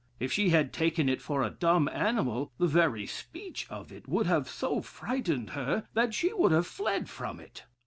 If 0.19 0.31
she 0.33 0.49
had 0.49 0.73
taken 0.73 1.07
it 1.07 1.21
for 1.21 1.43
a 1.43 1.51
dumb 1.51 1.87
animal, 1.87 2.51
the 2.57 2.65
very 2.65 3.05
speech 3.05 3.67
of 3.69 3.91
it 3.91 4.07
would 4.07 4.25
have 4.25 4.49
so 4.49 4.81
frightened 4.81 5.51
her, 5.51 5.87
that 5.93 6.15
she 6.15 6.33
would 6.33 6.51
have 6.51 6.65
fled 6.65 7.07
from 7.07 7.39
it. 7.39 7.65